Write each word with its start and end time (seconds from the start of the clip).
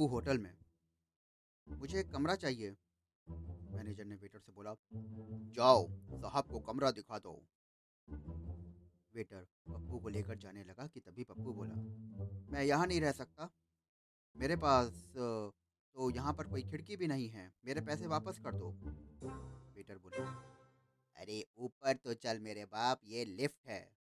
Tipu 0.00 0.06
hotel 0.06 0.38
में। 0.38 0.56
मुझे 1.68 2.00
एक 2.00 2.10
कमरा 2.10 2.34
चाहिए। 2.34 2.70
मैनेजर 3.76 4.04
ने 4.04 4.16
वेटर 4.16 4.40
से 4.40 4.52
बोला, 4.52 4.74
जाओ, 5.56 5.86
साहब 5.90 6.46
को 6.46 6.60
कमरा 6.60 6.90
दिखा 6.90 7.18
दो। 7.18 7.34
वेटर 9.14 9.44
पप्पू 9.44 9.98
को 9.98 10.08
लेकर 10.08 10.38
जाने 10.38 10.64
लगा 10.64 10.86
कि 10.86 11.00
तभी 11.00 11.24
पप्पू 11.24 11.52
बोला, 11.52 11.74
मैं 12.52 12.62
यहाँ 12.62 12.86
नहीं 12.86 13.00
रह 13.00 13.12
सकता। 13.12 13.50
मेरे 14.36 14.56
पास 14.56 15.12
तो 15.94 16.10
यहाँ 16.10 16.34
पर 16.34 16.48
कोई 16.48 16.62
खिड़की 16.62 16.96
भी 16.96 17.06
नहीं 17.06 17.28
है। 17.28 17.52
मेरे 17.64 17.80
पैसे 17.80 18.06
वापस 18.06 18.38
कर 18.38 18.54
दो। 18.54 18.72
वेटर 19.76 19.98
बोला, 19.98 20.26
अरे, 21.16 21.46
ऊपर 21.58 21.96
तो 21.96 22.14
चल 22.14 22.40
मेरे 22.40 22.64
बाप, 22.64 23.00
ये 23.04 23.24
लिफ्ट 23.24 23.66
है। 23.66 23.99